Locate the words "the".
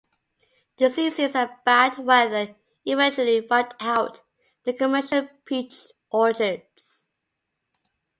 4.63-4.73